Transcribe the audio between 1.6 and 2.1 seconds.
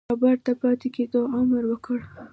وکړ.